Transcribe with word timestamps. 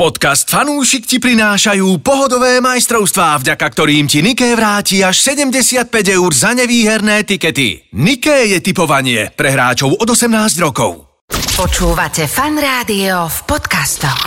Podcast 0.00 0.48
Fanúšik 0.48 1.04
ti 1.04 1.20
prinášajú 1.20 2.00
pohodové 2.00 2.64
majstrovstvá, 2.64 3.36
vďaka 3.36 3.66
ktorým 3.68 4.08
ti 4.08 4.24
Niké 4.24 4.56
vráti 4.56 5.04
až 5.04 5.20
75 5.20 5.92
eur 5.92 6.30
za 6.32 6.56
nevýherné 6.56 7.20
tikety. 7.28 7.84
Niké 8.00 8.48
je 8.48 8.64
typovanie 8.64 9.28
pre 9.36 9.52
hráčov 9.52 10.00
od 10.00 10.08
18 10.08 10.56
rokov. 10.56 11.04
Počúvate 11.52 12.24
Fan 12.24 12.56
Rádio 12.56 13.28
v 13.28 13.38
podcastoch. 13.44 14.24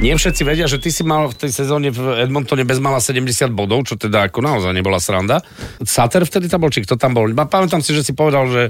Nie 0.00 0.16
všetci 0.16 0.40
vedia, 0.40 0.64
že 0.64 0.80
ty 0.80 0.88
si 0.88 1.04
mal 1.04 1.28
v 1.28 1.36
tej 1.36 1.52
sezóne 1.52 1.92
v 1.92 2.24
Edmontone 2.24 2.64
bezmala 2.64 3.04
70 3.04 3.52
bodov, 3.52 3.84
čo 3.84 4.00
teda 4.00 4.32
ako 4.32 4.40
naozaj 4.40 4.72
nebola 4.72 4.96
sranda. 4.96 5.44
Sater 5.84 6.24
vtedy 6.24 6.48
tam 6.48 6.64
bol, 6.64 6.72
či 6.72 6.80
kto 6.80 6.96
tam 6.96 7.12
bol? 7.12 7.28
Pamätám 7.28 7.84
si, 7.84 7.92
že 7.92 8.00
si 8.00 8.16
povedal, 8.16 8.48
že 8.48 8.62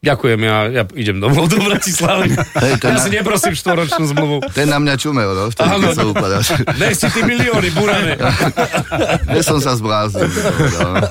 Ďakujem, 0.00 0.40
ja, 0.40 0.56
ja 0.72 0.82
idem 0.96 1.20
domov 1.20 1.52
do 1.52 1.60
Bratislavy. 1.60 2.32
Hej, 2.32 2.72
ja 2.80 2.96
na... 2.96 3.04
si 3.04 3.12
neprosím 3.12 3.52
štvoročnú 3.52 4.08
zmluvu. 4.16 4.36
Ten 4.56 4.72
na 4.72 4.80
mňa 4.80 4.96
čumel, 4.96 5.28
no, 5.36 5.52
vtedy, 5.52 5.76
keď 5.76 5.92
sa 5.92 6.06
upadáš. 6.08 6.46
Daj 6.80 6.94
si 6.96 7.06
ty 7.12 7.20
milióny, 7.20 7.68
burané. 7.76 8.16
Ja 9.28 9.42
som 9.44 9.60
sa 9.60 9.76
zbláznil. 9.76 10.24
No. 10.24 11.04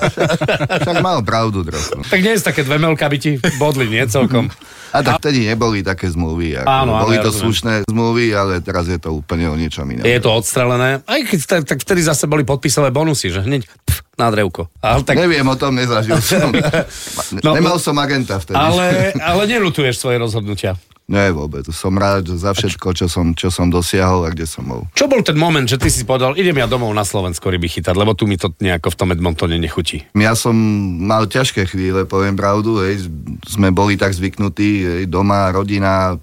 Však 0.82 0.96
mal 1.06 1.22
pravdu 1.22 1.62
trochu. 1.62 2.02
Tak 2.02 2.18
nie 2.18 2.34
je 2.34 2.42
také 2.42 2.66
dve 2.66 2.82
melka 2.82 3.06
by 3.06 3.18
ti 3.22 3.38
bodli, 3.62 3.86
nie 3.86 4.02
celkom. 4.10 4.50
A 4.90 5.02
tak 5.06 5.22
vtedy 5.22 5.46
neboli 5.46 5.86
také 5.86 6.10
zmluvy. 6.10 6.58
Ako, 6.60 6.66
áno, 6.66 6.92
boli 7.06 7.16
to 7.22 7.30
slušné 7.30 7.86
zmluvy, 7.86 8.34
ale 8.34 8.58
teraz 8.58 8.90
je 8.90 8.98
to 8.98 9.14
úplne 9.14 9.46
o 9.46 9.54
niečom 9.54 9.86
inom. 9.86 10.02
Je 10.02 10.20
to 10.20 10.30
odstrelené. 10.34 11.00
Aj 11.06 11.20
keď 11.22 11.40
tak, 11.46 11.62
tak 11.66 11.78
vtedy 11.82 12.02
zase 12.02 12.26
boli 12.26 12.42
podpísané 12.42 12.90
bonusy, 12.90 13.30
že 13.30 13.46
hneď 13.46 13.70
pf, 13.86 14.02
na 14.18 14.28
drevko. 14.28 14.66
Ale 14.82 15.06
tak... 15.06 15.14
Neviem 15.16 15.46
o 15.46 15.56
tom, 15.56 15.78
nezažil 15.78 16.18
som. 16.18 16.50
no, 17.46 17.50
Nemal 17.54 17.78
som 17.78 17.94
agenta 18.02 18.42
vtedy. 18.42 18.58
Ale, 18.58 19.10
ale 19.30 19.42
nelutuješ 19.46 20.02
svoje 20.02 20.18
rozhodnutia. 20.18 20.74
Nie, 21.10 21.34
vôbec. 21.34 21.66
Som 21.74 21.98
rád 21.98 22.30
za 22.30 22.54
všetko, 22.54 22.94
čo 22.94 23.10
som, 23.10 23.34
čo 23.34 23.50
som 23.50 23.66
dosiahol 23.66 24.22
a 24.22 24.30
kde 24.30 24.46
som 24.46 24.62
bol. 24.62 24.86
Čo 24.94 25.10
bol 25.10 25.26
ten 25.26 25.34
moment, 25.34 25.66
že 25.66 25.74
ty 25.74 25.90
si 25.90 26.06
povedal, 26.06 26.38
idem 26.38 26.54
ja 26.54 26.70
domov 26.70 26.94
na 26.94 27.02
Slovensko 27.02 27.50
ryby 27.50 27.66
chytať, 27.66 27.98
lebo 27.98 28.14
tu 28.14 28.30
mi 28.30 28.38
to 28.38 28.54
nejako 28.62 28.94
v 28.94 28.98
tom 29.02 29.10
Edmontone 29.10 29.58
nechutí? 29.58 30.06
Ja 30.14 30.38
som 30.38 30.54
mal 31.02 31.26
ťažké 31.26 31.66
chvíle, 31.66 32.06
poviem 32.06 32.38
pravdu. 32.38 32.78
Hej. 32.86 33.10
Sme 33.42 33.74
boli 33.74 33.98
tak 33.98 34.14
zvyknutí, 34.14 34.70
hej, 34.86 35.04
doma, 35.10 35.50
rodina, 35.50 36.14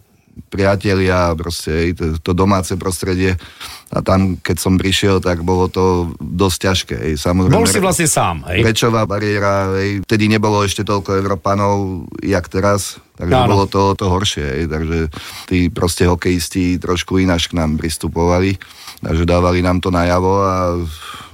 priatelia, 0.48 1.36
proste 1.36 1.70
hej, 1.74 1.90
to, 1.92 2.06
to 2.24 2.32
domáce 2.32 2.72
prostredie. 2.80 3.36
A 3.92 4.00
tam, 4.00 4.40
keď 4.40 4.56
som 4.56 4.80
prišiel, 4.80 5.20
tak 5.20 5.44
bolo 5.44 5.68
to 5.68 6.16
dosť 6.24 6.58
ťažké. 6.64 6.96
Hej. 6.96 7.14
Samozrejme, 7.20 7.60
Bol 7.60 7.68
si 7.68 7.84
vlastne 7.84 8.08
sám, 8.08 8.48
hej? 8.48 8.64
Rečová 8.64 9.04
bariéra, 9.04 9.76
hej. 9.84 10.08
Vtedy 10.08 10.32
nebolo 10.32 10.64
ešte 10.64 10.88
toľko 10.88 11.20
Európanov, 11.20 12.08
jak 12.24 12.48
teraz. 12.48 13.04
Takže 13.18 13.34
Áno. 13.34 13.50
bolo 13.50 13.66
to, 13.66 13.98
to 13.98 14.06
horšie. 14.06 14.46
Hej. 14.46 14.64
Takže 14.70 14.98
tí 15.50 15.74
proste 15.74 16.06
hokejisti 16.06 16.78
trošku 16.78 17.18
ináč 17.18 17.50
k 17.50 17.58
nám 17.58 17.82
pristupovali. 17.82 18.62
Takže 18.98 19.30
dávali 19.30 19.62
nám 19.62 19.78
to 19.78 19.94
najavo 19.94 20.34
a 20.42 20.74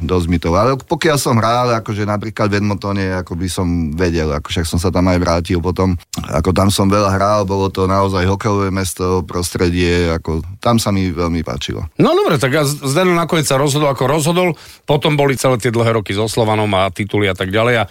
dosť 0.03 0.28
mi 0.28 0.36
to. 0.36 0.52
Ale 0.52 0.75
pokiaľ 0.75 1.17
som 1.20 1.40
hral, 1.40 1.72
akože 1.80 2.03
napríklad 2.03 2.52
v 2.52 2.59
Edmontone, 2.59 3.16
ako 3.23 3.40
by 3.40 3.48
som 3.48 3.67
vedel, 3.95 4.36
ako 4.36 4.52
však 4.52 4.67
som 4.67 4.80
sa 4.80 4.92
tam 4.92 5.08
aj 5.08 5.20
vrátil 5.23 5.64
potom, 5.64 5.95
ako 6.28 6.52
tam 6.52 6.67
som 6.67 6.92
veľa 6.92 7.16
hral, 7.16 7.48
bolo 7.48 7.72
to 7.72 7.88
naozaj 7.88 8.28
hokejové 8.28 8.68
mesto, 8.68 9.23
prostredie, 9.23 10.12
ako 10.12 10.44
tam 10.59 10.75
sa 10.75 10.92
mi 10.92 11.08
veľmi 11.08 11.40
páčilo. 11.47 11.88
No 11.95 12.12
dobre, 12.12 12.36
tak 12.36 12.52
ja 12.52 12.68
Zdeno 12.68 13.16
nakoniec 13.16 13.47
sa 13.47 13.56
rozhodol 13.56 13.95
ako 13.95 14.03
rozhodol, 14.12 14.50
potom 14.84 15.16
boli 15.16 15.40
celé 15.40 15.56
tie 15.56 15.72
dlhé 15.72 15.95
roky 15.95 16.12
so 16.12 16.28
Slovanom 16.28 16.72
a 16.75 16.92
tituly 16.92 17.31
a 17.31 17.36
tak 17.36 17.47
ďalej 17.47 17.75
a 17.80 17.88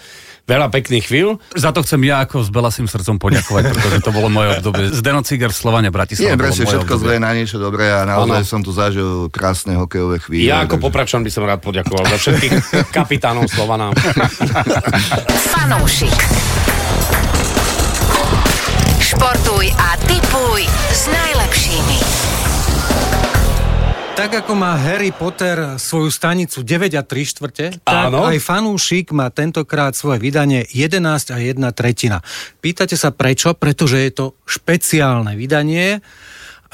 veľa 0.47 0.69
pekných 0.69 1.05
chvíľ. 1.07 1.39
Za 1.55 1.71
to 1.71 1.87
chcem 1.87 2.03
ja 2.07 2.23
ako 2.23 2.43
s 2.43 2.51
belasým 2.51 2.87
srdcom 2.91 3.17
poďakovať, 3.23 3.63
pretože 3.71 3.99
to 4.03 4.11
bolo 4.11 4.29
moje 4.29 4.59
obdobie. 4.59 4.91
Zdeno 4.91 5.23
Ciger, 5.23 5.55
Slovania, 5.55 5.95
Bratislava. 5.95 6.35
Nie, 6.35 6.41
presne, 6.41 6.65
všetko 6.67 6.95
zlé 6.99 7.23
na 7.23 7.31
niečo 7.33 7.63
dobré 7.63 7.91
a 7.91 8.03
naozaj 8.03 8.43
ano. 8.43 8.49
som 8.49 8.61
tu 8.61 8.75
zažil 8.75 9.31
krásne 9.31 9.79
hokejové 9.79 10.19
chvíle. 10.19 10.51
Ja 10.51 10.67
ako 10.67 10.79
takže... 10.79 10.87
popračan 10.91 11.21
by 11.23 11.31
som 11.31 11.43
rád 11.47 11.61
poďakoval 11.63 12.05
za 12.11 12.17
všetkých 12.19 12.53
kapitánov 12.97 13.47
Slovana. 13.47 13.95
Fanúšik. 15.55 16.17
Športuj 18.99 19.67
a 19.77 19.89
tipuj 20.09 20.65
s 20.91 21.03
najlepšími. 21.07 22.32
Tak 24.13 24.45
ako 24.45 24.53
má 24.53 24.77
Harry 24.77 25.09
Potter 25.09 25.81
svoju 25.81 26.13
stanicu 26.13 26.61
9 26.61 27.01
a 27.01 27.03
3 27.03 27.33
štvrte, 27.33 27.67
tak 27.81 28.13
Áno. 28.13 28.29
aj 28.29 28.45
fanúšik 28.45 29.09
má 29.17 29.33
tentokrát 29.33 29.97
svoje 29.97 30.21
vydanie 30.21 30.69
11 30.69 31.33
a 31.33 31.41
1 31.41 31.57
tretina. 31.73 32.21
Pýtate 32.61 33.01
sa 33.01 33.09
prečo? 33.09 33.57
Pretože 33.57 33.97
je 34.05 34.13
to 34.13 34.25
špeciálne 34.45 35.33
vydanie, 35.33 36.05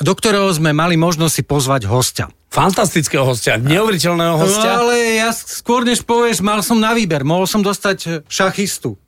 do 0.03 0.13
ktorého 0.19 0.51
sme 0.51 0.75
mali 0.75 0.99
možnosť 0.99 1.35
si 1.39 1.43
pozvať 1.47 1.87
hostia. 1.87 2.27
Fantastického 2.51 3.23
hostia, 3.23 3.55
neuveriteľného 3.55 4.35
hostia. 4.35 4.75
No 4.75 4.91
ale 4.91 5.23
ja 5.23 5.31
skôr 5.31 5.87
než 5.87 6.03
povieš, 6.03 6.43
mal 6.43 6.59
som 6.67 6.83
na 6.83 6.91
výber. 6.91 7.23
Mohol 7.23 7.47
som 7.47 7.63
dostať 7.63 8.27
šachistu, 8.27 8.99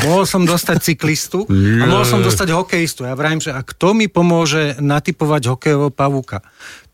Mohol 0.00 0.24
som 0.24 0.42
dostať 0.48 0.76
cyklistu 0.86 1.44
a 1.50 1.84
mohol 1.84 2.06
som 2.08 2.24
dostať 2.24 2.48
hokejistu. 2.56 3.04
Ja 3.04 3.12
vrajím, 3.12 3.44
že 3.44 3.52
a 3.52 3.60
kto 3.60 3.92
mi 3.92 4.08
pomôže 4.08 4.80
natypovať 4.80 5.52
hokejového 5.52 5.92
pavúka? 5.92 6.40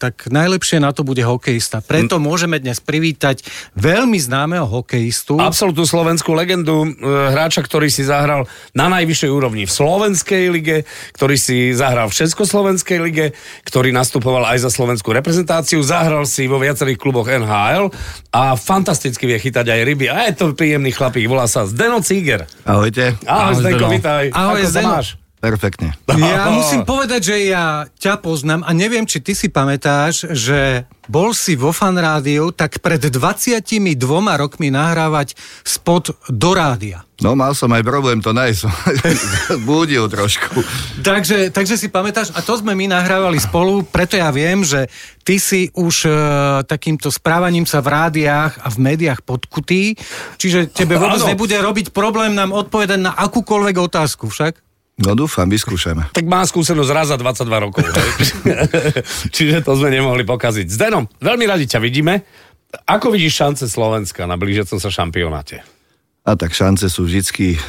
Tak 0.00 0.32
najlepšie 0.32 0.80
na 0.80 0.96
to 0.96 1.04
bude 1.04 1.20
hokejista. 1.20 1.84
Preto 1.84 2.16
môžeme 2.16 2.56
dnes 2.56 2.80
privítať 2.80 3.44
veľmi 3.76 4.16
známeho 4.16 4.64
hokejistu. 4.64 5.36
Absolutnú 5.36 5.84
slovenskú 5.84 6.32
legendu, 6.32 6.88
e, 6.88 6.88
hráča, 7.04 7.60
ktorý 7.60 7.92
si 7.92 8.08
zahral 8.08 8.48
na 8.72 8.88
najvyššej 8.88 9.30
úrovni 9.30 9.68
v 9.68 9.72
Slovenskej 9.76 10.48
lige, 10.48 10.88
ktorý 11.12 11.36
si 11.36 11.76
zahral 11.76 12.08
v 12.08 12.16
Československej 12.24 12.98
lige, 13.04 13.26
ktorý 13.68 13.92
nastupoval 13.92 14.48
aj 14.56 14.64
za 14.64 14.70
slovenskú 14.72 15.12
reprezentáciu, 15.12 15.84
zahral 15.84 16.24
si 16.24 16.48
vo 16.48 16.56
viacerých 16.56 16.96
kluboch 16.96 17.28
NHL 17.28 17.92
a 18.32 18.56
fantasticky 18.56 19.28
vie 19.28 19.36
chytať 19.36 19.68
aj 19.68 19.80
ryby. 19.84 20.08
A 20.08 20.32
je 20.32 20.40
to 20.40 20.56
príjemný 20.56 20.96
chlapík, 20.96 21.28
volá 21.28 21.44
sa 21.44 21.68
Zdeno 21.68 22.00
Ciger. 22.00 22.48
Ahoj. 22.64 22.86
Ahojte. 22.86 23.18
Ahoj, 23.26 23.54
Zdenko, 23.58 23.86
vítaj. 23.90 24.24
Ahoj, 24.30 24.62
Ako 24.62 24.70
Zdeno. 24.70 24.88
máš? 24.94 25.25
Perfektne. 25.36 25.92
Ja 26.16 26.48
musím 26.48 26.88
povedať, 26.88 27.20
že 27.28 27.36
ja 27.52 27.84
ťa 28.00 28.24
poznám 28.24 28.64
a 28.64 28.72
neviem, 28.72 29.04
či 29.04 29.20
ty 29.20 29.36
si 29.36 29.52
pamätáš, 29.52 30.32
že 30.32 30.88
bol 31.06 31.36
si 31.36 31.54
vo 31.54 31.76
fan 31.76 31.94
rádiu 31.94 32.50
tak 32.50 32.80
pred 32.80 32.98
22 32.98 33.60
rokmi 34.40 34.72
nahrávať 34.72 35.36
spot 35.62 36.16
do 36.32 36.50
rádia. 36.56 37.04
No 37.20 37.32
mal 37.32 37.52
som 37.52 37.68
aj 37.72 37.84
problém 37.84 38.20
to 38.20 38.32
nájsť, 38.32 38.60
som 38.64 38.72
búdil 39.64 40.08
trošku. 40.08 40.60
Takže, 41.04 41.52
takže 41.52 41.76
si 41.76 41.88
pamätáš, 41.92 42.32
a 42.32 42.40
to 42.40 42.56
sme 42.56 42.72
my 42.72 42.92
nahrávali 42.92 43.40
spolu, 43.40 43.84
preto 43.84 44.16
ja 44.16 44.28
viem, 44.32 44.60
že 44.64 44.88
ty 45.24 45.40
si 45.40 45.68
už 45.72 46.08
e, 46.08 46.12
takýmto 46.68 47.08
správaním 47.08 47.64
sa 47.64 47.80
v 47.80 47.92
rádiách 47.92 48.60
a 48.60 48.68
v 48.68 48.76
médiách 48.82 49.20
podkutý, 49.24 49.96
čiže 50.36 50.72
tebe 50.72 51.00
vôbec 51.00 51.24
ano. 51.24 51.32
nebude 51.32 51.56
robiť 51.56 51.92
problém 51.92 52.36
nám 52.36 52.52
odpovedať 52.52 53.00
na 53.00 53.12
akúkoľvek 53.16 53.76
otázku 53.80 54.28
však? 54.28 54.65
No 54.96 55.12
dúfam, 55.12 55.44
vyskúšame. 55.44 56.08
Tak 56.16 56.24
má 56.24 56.40
skúsenosť 56.40 56.90
raz 56.92 57.12
za 57.12 57.20
22 57.20 57.64
rokov. 57.68 57.84
Čiže 59.36 59.60
to 59.60 59.76
sme 59.76 59.92
nemohli 59.92 60.24
pokaziť. 60.24 60.72
Zdenom, 60.72 61.04
veľmi 61.20 61.44
radi 61.44 61.68
ťa 61.68 61.84
vidíme. 61.84 62.24
Ako 62.88 63.12
vidíš 63.12 63.44
šance 63.44 63.64
Slovenska 63.68 64.24
na 64.24 64.40
blížiacom 64.40 64.80
sa 64.80 64.88
šampionáte? 64.88 65.60
A 66.24 66.32
tak 66.34 66.56
šance 66.56 66.88
sú 66.88 67.04
vždy 67.04 67.60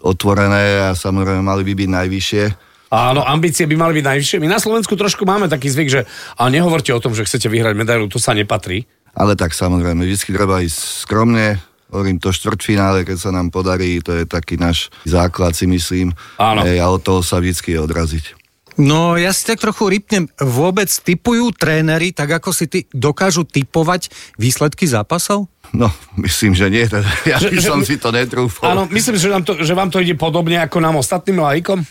otvorené 0.00 0.90
a 0.90 0.96
samozrejme 0.96 1.44
mali 1.44 1.62
by 1.62 1.72
byť 1.76 1.90
najvyššie. 1.92 2.44
Áno, 2.90 3.22
ambície 3.22 3.70
by 3.70 3.76
mali 3.78 4.02
byť 4.02 4.04
najvyššie. 4.10 4.42
My 4.42 4.48
na 4.50 4.58
Slovensku 4.58 4.98
trošku 4.98 5.22
máme 5.22 5.46
taký 5.46 5.70
zvyk, 5.70 5.88
že 5.92 6.00
ale 6.34 6.58
nehovorte 6.58 6.90
o 6.90 6.98
tom, 6.98 7.14
že 7.14 7.22
chcete 7.22 7.46
vyhrať 7.46 7.78
medailu, 7.78 8.10
to 8.10 8.18
sa 8.18 8.34
nepatrí. 8.34 8.88
Ale 9.14 9.38
tak 9.38 9.54
samozrejme, 9.54 10.02
vždy 10.02 10.34
treba 10.34 10.58
ísť 10.64 11.06
skromne, 11.06 11.62
hovorím 11.90 12.22
to 12.22 12.30
štvrťfinále, 12.30 13.02
keď 13.04 13.18
sa 13.18 13.30
nám 13.34 13.50
podarí, 13.50 13.98
to 14.00 14.14
je 14.14 14.24
taký 14.24 14.56
náš 14.56 14.88
základ, 15.04 15.52
si 15.58 15.66
myslím. 15.66 16.14
Áno. 16.38 16.62
Ej, 16.62 16.78
a 16.80 16.86
od 16.88 17.02
toho 17.02 17.20
sa 17.20 17.42
vždy 17.42 17.76
odraziť. 17.76 18.40
No, 18.80 19.20
ja 19.20 19.34
si 19.36 19.44
tak 19.44 19.60
trochu 19.60 19.92
rypnem. 19.92 20.24
Vôbec 20.40 20.88
typujú 20.88 21.52
tréneri, 21.52 22.16
tak 22.16 22.40
ako 22.40 22.48
si 22.54 22.64
ty 22.64 22.88
dokážu 22.96 23.44
typovať 23.44 24.08
výsledky 24.40 24.88
zápasov? 24.88 25.52
No, 25.76 25.92
myslím, 26.16 26.56
že 26.56 26.72
nie. 26.72 26.88
Teda 26.88 27.04
ja 27.28 27.36
by 27.36 27.60
som 27.60 27.84
si 27.84 28.00
to 28.00 28.08
netrúfal. 28.08 28.72
Áno, 28.72 28.82
myslím, 28.88 29.20
že, 29.20 29.28
nám 29.28 29.44
to, 29.44 29.60
že 29.60 29.76
vám 29.76 29.92
to 29.92 30.00
ide 30.00 30.16
podobne 30.16 30.56
ako 30.64 30.80
nám 30.80 30.96
ostatným 30.96 31.44
laikom? 31.44 31.84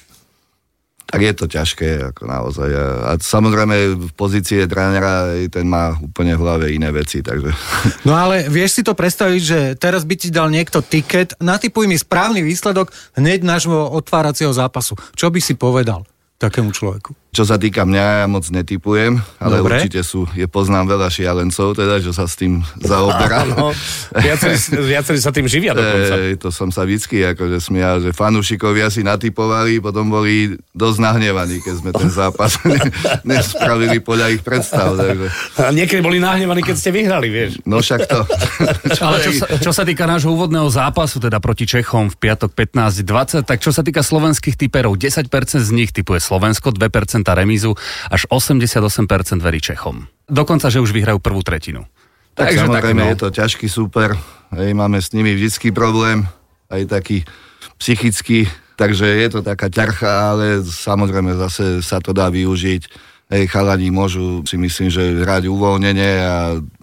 Tak 1.10 1.22
je 1.26 1.34
to 1.34 1.46
ťažké, 1.50 2.14
ako 2.14 2.24
naozaj. 2.30 2.70
A 3.02 3.18
samozrejme 3.18 3.98
v 3.98 4.12
pozície 4.14 4.70
trénera 4.70 5.34
ten 5.50 5.66
má 5.66 5.98
úplne 5.98 6.38
v 6.38 6.42
hlave 6.46 6.66
iné 6.70 6.94
veci, 6.94 7.26
takže... 7.26 7.50
No 8.08 8.14
ale 8.14 8.46
vieš 8.46 8.80
si 8.80 8.82
to 8.86 8.94
predstaviť, 8.94 9.42
že 9.42 9.60
teraz 9.76 10.06
by 10.06 10.16
ti 10.16 10.30
dal 10.30 10.54
niekto 10.54 10.86
tiket, 10.86 11.34
natypuj 11.42 11.90
mi 11.90 11.98
správny 11.98 12.46
výsledok 12.46 12.94
hneď 13.18 13.42
nášho 13.42 13.90
otváracieho 13.90 14.54
zápasu. 14.54 14.94
Čo 15.18 15.34
by 15.34 15.42
si 15.42 15.58
povedal 15.58 16.06
takému 16.38 16.70
človeku? 16.70 17.12
Čo 17.30 17.46
sa 17.46 17.62
týka 17.62 17.86
mňa, 17.86 18.26
ja 18.26 18.28
moc 18.28 18.42
netypujem, 18.50 19.22
ale 19.38 19.62
Dobre. 19.62 19.78
určite 19.78 20.02
sú, 20.02 20.26
je 20.34 20.50
poznám 20.50 20.98
veľa 20.98 21.14
šialencov, 21.14 21.78
teda, 21.78 22.02
že 22.02 22.10
sa 22.10 22.26
s 22.26 22.34
tým 22.34 22.66
zaoberá. 22.90 23.46
No, 23.46 23.70
viacerí, 24.18 24.58
viacerí 24.82 25.22
sa 25.22 25.30
tým 25.30 25.46
živia 25.46 25.78
dokonca. 25.78 26.18
Ej, 26.26 26.42
to 26.42 26.50
som 26.50 26.74
sa 26.74 26.90
vždycky 26.90 27.22
akože 27.30 27.62
smial, 27.62 28.02
že 28.02 28.18
fanúšikovia 28.18 28.90
si 28.90 29.06
natypovali, 29.06 29.78
potom 29.78 30.10
boli 30.10 30.58
dosť 30.74 30.98
nahnevaní, 31.06 31.62
keď 31.62 31.74
sme 31.78 31.92
ten 31.94 32.10
zápas 32.10 32.58
ne, 32.66 32.82
nespravili 33.22 34.02
podľa 34.02 34.34
ich 34.34 34.42
predstav. 34.42 34.98
Takže. 34.98 35.30
A 35.62 35.70
niekedy 35.70 36.02
boli 36.02 36.18
nahnevaní, 36.18 36.66
keď 36.66 36.82
ste 36.82 36.90
vyhrali, 36.90 37.30
vieš. 37.30 37.62
No 37.62 37.78
však 37.78 38.10
to. 38.10 38.26
Ale 39.06 39.22
čo 39.22 39.32
sa, 39.38 39.46
čo 39.70 39.72
sa 39.72 39.84
týka 39.86 40.10
nášho 40.10 40.34
úvodného 40.34 40.66
zápasu, 40.66 41.22
teda 41.22 41.38
proti 41.38 41.70
Čechom 41.70 42.10
v 42.10 42.18
piatok 42.18 42.58
15-20, 42.58 43.46
tak 43.46 43.62
čo 43.62 43.70
sa 43.70 43.86
týka 43.86 44.02
slovenských 44.02 44.58
typerov, 44.58 44.98
10% 44.98 45.30
z 45.62 45.72
nich 45.78 45.94
typuje 45.94 46.18
Slovensko, 46.18 46.74
2% 46.74 47.19
remízu, 47.28 47.76
až 48.08 48.26
88% 48.30 49.40
verí 49.40 49.60
Čechom. 49.60 50.08
Dokonca, 50.30 50.70
že 50.70 50.84
už 50.84 50.94
vyhrajú 50.94 51.20
prvú 51.20 51.42
tretinu. 51.42 51.86
Tak 52.38 52.54
Takže 52.54 52.60
samozrejme, 52.66 53.02
tak, 53.04 53.08
no. 53.08 53.12
je 53.12 53.18
to 53.20 53.30
ťažký 53.36 53.68
súper. 53.68 54.10
Hej, 54.56 54.72
máme 54.74 55.02
s 55.02 55.12
nimi 55.12 55.36
vždycky 55.36 55.74
problém, 55.76 56.26
aj 56.72 56.88
taký 56.88 57.18
psychický, 57.82 58.48
takže 58.80 59.06
je 59.06 59.28
to 59.28 59.40
taká 59.44 59.68
ťarcha, 59.68 60.38
ale 60.38 60.64
samozrejme 60.64 61.36
zase 61.36 61.84
sa 61.84 62.00
to 62.00 62.16
dá 62.16 62.32
využiť. 62.32 62.82
Hej, 63.30 63.44
chalani 63.52 63.94
môžu 63.94 64.42
si 64.48 64.58
myslím, 64.58 64.90
že 64.90 65.22
hrať 65.22 65.52
uvoľnenie 65.52 66.12
a 66.24 66.36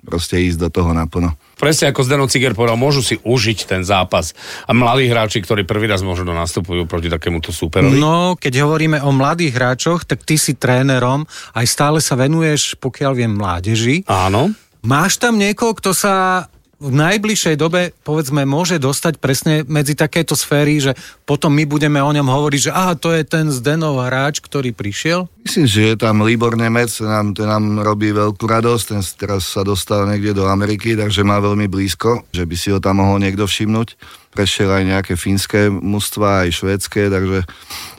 proste 0.06 0.38
ísť 0.38 0.62
do 0.62 0.68
toho 0.70 0.94
naplno. 0.94 1.34
Presne 1.56 1.88
ako 1.88 2.04
Zdeno 2.04 2.28
Ciger 2.28 2.52
povedal, 2.52 2.76
môžu 2.76 3.00
si 3.00 3.16
užiť 3.16 3.64
ten 3.64 3.80
zápas. 3.80 4.36
A 4.68 4.76
mladí 4.76 5.08
hráči, 5.08 5.40
ktorí 5.40 5.64
prvý 5.64 5.88
raz 5.88 6.04
možno 6.04 6.36
nastupujú 6.36 6.84
proti 6.84 7.08
takémuto 7.08 7.48
súperovi. 7.48 7.96
No, 7.96 8.36
keď 8.36 8.68
hovoríme 8.68 9.00
o 9.00 9.08
mladých 9.08 9.56
hráčoch, 9.56 10.04
tak 10.04 10.20
ty 10.28 10.36
si 10.36 10.52
trénerom, 10.60 11.24
aj 11.56 11.64
stále 11.64 12.04
sa 12.04 12.12
venuješ, 12.12 12.76
pokiaľ 12.76 13.12
viem, 13.16 13.32
mládeži. 13.32 14.04
Áno. 14.04 14.52
Máš 14.84 15.16
tam 15.16 15.40
niekoho, 15.40 15.72
kto 15.72 15.96
sa 15.96 16.44
v 16.76 16.93
najbližšej 16.93 17.56
dobe, 17.56 17.96
povedzme, 18.05 18.44
môže 18.44 18.76
dostať 18.76 19.17
presne 19.17 19.64
medzi 19.64 19.96
takéto 19.96 20.37
sféry, 20.37 20.76
že 20.76 20.93
potom 21.25 21.49
my 21.56 21.64
budeme 21.64 21.96
o 22.05 22.12
ňom 22.12 22.28
hovoriť, 22.28 22.61
že 22.69 22.73
aha, 22.73 22.93
to 22.93 23.17
je 23.17 23.25
ten 23.25 23.49
Zdenov 23.49 23.96
hráč, 24.05 24.44
ktorý 24.44 24.76
prišiel? 24.76 25.25
Myslím, 25.40 25.64
že 25.64 25.81
je 25.93 25.96
tam 25.96 26.20
Libor 26.20 26.52
Nemec, 26.52 26.93
ten 26.93 27.08
nám, 27.08 27.32
ten 27.32 27.49
nám 27.49 27.81
robí 27.81 28.12
veľkú 28.12 28.44
radosť, 28.44 28.84
ten 28.93 29.00
teraz 29.17 29.49
sa 29.49 29.64
dostal 29.64 30.05
niekde 30.05 30.37
do 30.37 30.44
Ameriky, 30.44 30.93
takže 30.93 31.25
má 31.25 31.40
veľmi 31.40 31.64
blízko, 31.64 32.28
že 32.28 32.44
by 32.44 32.55
si 32.61 32.69
ho 32.69 32.78
tam 32.82 33.00
mohol 33.00 33.25
niekto 33.25 33.49
všimnúť. 33.49 33.96
Prešiel 34.37 34.69
aj 34.69 34.84
nejaké 34.84 35.12
fínske 35.17 35.73
mužstva, 35.73 36.44
aj 36.44 36.61
švédske, 36.61 37.08
takže 37.08 37.49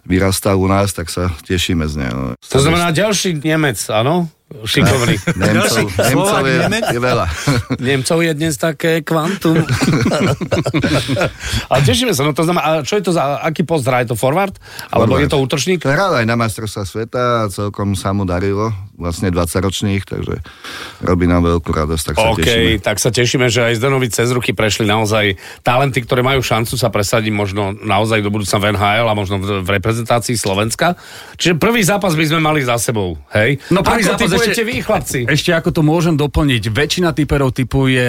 vyrastal 0.06 0.62
u 0.62 0.70
nás, 0.70 0.94
tak 0.94 1.10
sa 1.10 1.34
tešíme 1.50 1.90
z 1.90 2.06
neho. 2.06 2.38
To 2.38 2.62
znamená 2.62 2.94
ďalší 2.94 3.42
Nemec, 3.42 3.82
áno? 3.90 4.30
Šikovný. 4.48 5.20
Nemcov, 5.44 5.92
Nemcov 5.92 6.44
je, 6.48 6.58
je 6.96 7.02
veľa. 7.04 7.26
Nemcov 7.92 8.18
je 8.24 8.32
dnes 8.32 8.56
také 8.56 9.04
kvantum. 9.04 9.60
Ale 11.72 11.80
tešíme 11.84 12.16
sa, 12.16 12.24
no 12.24 12.32
to 12.32 12.48
znamená, 12.48 12.64
a 12.64 12.70
čo 12.80 12.96
je 12.96 13.04
to 13.04 13.12
za, 13.12 13.44
aký 13.44 13.68
post 13.68 13.84
hrá? 13.84 14.08
Je 14.08 14.16
to 14.16 14.18
forward? 14.18 14.56
Alebo 14.88 15.20
Forward. 15.20 15.28
je 15.28 15.30
to 15.36 15.38
útočník? 15.44 15.84
Hral 15.84 16.24
aj 16.24 16.26
na 16.26 16.40
majstrovstvá 16.40 16.84
sveta 16.88 17.24
a 17.44 17.52
celkom 17.52 17.92
sa 18.00 18.16
mu 18.16 18.24
darilo, 18.24 18.72
vlastne 18.98 19.30
20-ročných, 19.30 20.04
takže 20.04 20.42
robí 21.06 21.30
nám 21.30 21.46
veľkú 21.46 21.70
radosť, 21.70 22.04
tak 22.04 22.16
sa 22.18 22.34
OK, 22.34 22.42
tešíme. 22.42 22.82
tak 22.82 22.98
sa 22.98 23.10
tešíme, 23.14 23.46
že 23.48 23.70
aj 23.70 23.78
Zdenovi 23.78 24.10
cez 24.10 24.34
ruky 24.34 24.58
prešli 24.58 24.90
naozaj 24.90 25.38
talenty, 25.62 26.02
ktoré 26.02 26.26
majú 26.26 26.42
šancu 26.42 26.74
sa 26.76 26.90
presadiť 26.90 27.30
možno 27.30 27.78
naozaj 27.78 28.26
do 28.26 28.34
budúcna 28.34 28.58
v 28.58 28.66
NHL 28.74 29.08
a 29.08 29.14
možno 29.14 29.38
v, 29.38 29.62
v 29.62 29.70
reprezentácii 29.78 30.34
Slovenska. 30.34 30.98
Čiže 31.38 31.62
prvý 31.62 31.86
zápas 31.86 32.18
by 32.18 32.26
sme 32.26 32.42
mali 32.42 32.66
za 32.66 32.82
sebou, 32.82 33.22
hej? 33.38 33.62
No 33.70 33.86
prvý 33.86 34.02
Ako 34.02 34.18
zápas 34.18 34.34
ešte- 34.34 34.66
vy, 34.66 34.76
chlapci? 34.82 35.20
Ešte 35.30 35.54
ako 35.54 35.70
to 35.70 35.82
môžem 35.86 36.18
doplniť, 36.18 36.74
väčšina 36.74 37.14
typerov 37.14 37.54
typuje 37.54 38.08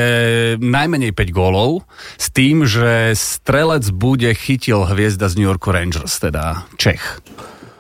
najmenej 0.56 1.12
5 1.12 1.28
gólov 1.36 1.84
s 2.16 2.32
tým, 2.32 2.64
že 2.64 3.12
strelec 3.12 3.84
bude 3.92 4.32
chytil 4.32 4.88
hviezda 4.88 5.28
z 5.28 5.36
New 5.36 5.46
York 5.46 5.68
Rangers, 5.68 6.16
teda 6.16 6.64
Čech. 6.80 7.20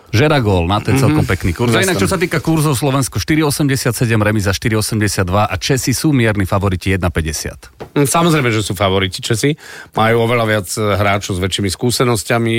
Žera 0.08 0.40
gól, 0.40 0.64
na 0.64 0.80
to 0.80 0.88
je 0.88 0.96
celkom 0.96 1.28
pekný 1.28 1.52
kurz. 1.52 1.76
A 1.76 1.84
inak, 1.84 2.00
čo 2.00 2.08
sa 2.08 2.16
týka 2.16 2.40
kurzov 2.40 2.80
Slovensko 2.80 3.20
4,87, 3.20 3.92
remiza 4.16 4.56
4,82 4.56 5.28
a 5.44 5.54
Česi 5.60 5.92
sú 5.92 6.16
mierni 6.16 6.48
favoriti 6.48 6.96
1,50. 6.96 7.92
Hm, 7.92 8.08
Samozrejme, 8.08 8.48
že 8.48 8.64
sú 8.64 8.72
favoriti 8.72 9.20
Česi. 9.20 9.52
Majú 9.92 10.24
oveľa 10.24 10.44
viac 10.48 10.68
eh, 10.80 10.96
hráčov 10.96 11.36
s 11.36 11.40
väčšími 11.44 11.68
skúsenosťami 11.68 12.56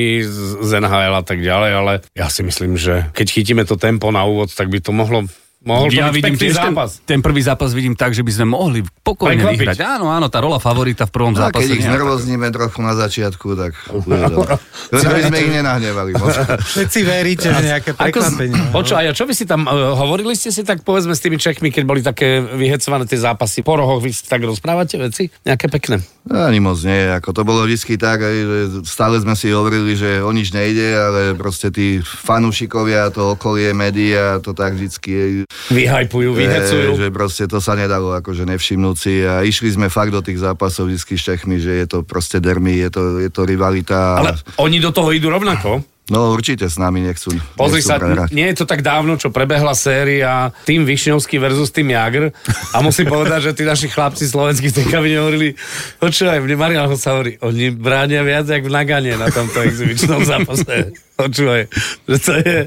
z 0.61 0.71
NHL 0.77 1.13
a 1.17 1.23
tak 1.25 1.41
ďalej, 1.41 1.71
ale 1.73 1.93
ja 2.13 2.29
si 2.29 2.45
myslím, 2.45 2.77
že 2.77 3.09
keď 3.17 3.27
chytíme 3.33 3.63
to 3.65 3.81
tempo 3.81 4.13
na 4.13 4.29
úvod, 4.29 4.53
tak 4.53 4.69
by 4.69 4.77
to 4.77 4.93
mohlo 4.93 5.25
Mohol 5.59 5.91
ja 5.91 6.07
vidím 6.07 6.39
tiež 6.39 6.55
ten, 6.55 6.71
zápas. 6.71 7.03
ten 7.03 7.19
prvý 7.19 7.43
zápas 7.43 7.75
vidím 7.75 7.91
tak, 7.91 8.15
že 8.15 8.23
by 8.23 8.31
sme 8.31 8.47
mohli 8.47 8.79
pokojne 9.03 9.43
Prekvapiť. 9.43 9.59
vyhrať. 9.59 9.77
Áno, 9.83 10.07
áno, 10.07 10.31
tá 10.31 10.39
rola 10.39 10.55
favorita 10.55 11.03
v 11.03 11.11
prvom 11.11 11.35
No 11.35 11.43
zápase. 11.43 11.67
keď 11.67 11.75
ich 11.75 11.83
znervozníme 11.83 12.47
trochu 12.47 12.79
na 12.79 12.95
začiatku, 12.95 13.59
tak. 13.59 13.75
Aby 13.91 15.21
sme 15.27 15.37
ich 15.37 15.51
nenahnevali. 15.51 16.15
Všetci 16.63 16.99
veríte 17.03 17.51
v 17.51 17.75
nejaké 17.75 17.91
prekvapenie. 17.91 18.71
počúvaj, 18.71 19.11
a 19.11 19.13
čo 19.13 19.27
vy 19.27 19.35
si 19.35 19.43
tam, 19.43 19.67
uh, 19.67 19.99
hovorili 19.99 20.31
ste 20.31 20.47
si 20.47 20.63
tak 20.63 20.87
povedzme 20.87 21.11
s 21.11 21.19
tými 21.19 21.35
Čechmi, 21.35 21.69
keď 21.69 21.83
boli 21.83 21.99
také 21.99 22.39
vyhecované 22.39 23.03
tie 23.03 23.19
zápasy 23.19 23.59
po 23.59 23.75
rohoch, 23.75 23.99
vy 23.99 24.15
si 24.15 24.23
tak 24.23 24.39
rozprávate 24.39 24.95
veci? 24.95 25.27
Nejaké 25.43 25.67
pekné. 25.67 25.99
Ani 26.29 26.63
moc 26.63 26.79
nie, 26.81 27.09
ako 27.09 27.33
to 27.33 27.41
bolo 27.43 27.65
vždy 27.65 27.97
tak, 27.97 28.21
aj, 28.21 28.35
že 28.37 28.59
stále 28.85 29.17
sme 29.17 29.33
si 29.33 29.49
hovorili, 29.49 29.97
že 29.97 30.21
o 30.21 30.29
nič 30.29 30.53
nejde, 30.53 30.87
ale 30.93 31.21
proste 31.33 31.67
tí 31.67 31.99
fanúšikovia, 31.99 33.09
to 33.09 33.33
okolie, 33.33 33.73
médiá, 33.73 34.37
to 34.37 34.53
tak 34.53 34.77
vždycky 34.77 35.43
Vyhajpujú, 35.69 36.29
vyhecujú. 36.33 36.89
E, 36.93 36.97
že 36.97 37.07
proste 37.09 37.43
to 37.49 37.57
sa 37.57 37.73
nedalo 37.73 38.13
akože 38.17 38.45
nevšimnúť 38.45 38.95
si 38.97 39.21
a 39.25 39.41
išli 39.41 39.73
sme 39.73 39.89
fakt 39.89 40.13
do 40.13 40.21
tých 40.21 40.41
zápasov 40.41 40.89
vždy 40.89 40.97
s 40.97 41.05
Čechmi, 41.05 41.57
že 41.57 41.73
je 41.83 41.85
to 41.89 41.97
proste 42.05 42.37
dermy, 42.37 42.77
je 42.77 42.89
to, 42.89 43.01
je 43.21 43.29
to 43.33 43.41
rivalita. 43.45 44.21
Ale 44.21 44.37
oni 44.61 44.77
do 44.77 44.93
toho 44.93 45.09
idú 45.13 45.29
rovnako. 45.29 45.81
No 46.09 46.33
určite 46.33 46.65
s 46.65 46.81
nami 46.81 47.05
nechcú, 47.05 47.37
Pozri 47.53 47.85
nechcú 47.85 47.89
sa, 47.93 48.01
prehrať. 48.01 48.33
nie 48.33 48.49
je 48.49 48.57
to 48.57 48.65
tak 48.65 48.81
dávno, 48.81 49.13
čo 49.21 49.29
prebehla 49.29 49.77
séria 49.77 50.49
tým 50.65 50.81
Višňovský 50.81 51.37
versus 51.37 51.69
tým 51.69 51.93
Jagr 51.93 52.33
a 52.73 52.77
musím 52.81 53.05
povedať, 53.13 53.53
že 53.53 53.61
tí 53.61 53.61
naši 53.61 53.93
chlapci 53.93 54.25
slovenskí 54.25 54.73
v 54.73 54.77
tej 54.81 54.85
kabine 54.89 55.21
hovorili, 55.21 55.53
počúvaj, 56.01 56.41
mne 56.41 56.57
Marian 56.57 56.89
sa 56.97 57.13
hovorí, 57.13 57.37
oni 57.45 57.69
bránia 57.69 58.25
viac 58.25 58.49
jak 58.49 58.65
v 58.65 58.73
Nagane 58.73 59.21
na 59.21 59.29
tomto 59.29 59.61
exibičnom 59.61 60.25
zápase. 60.25 60.97
Počúvaj, 61.19 61.67
že 62.07 62.17
to 62.23 62.31
je... 62.39 62.57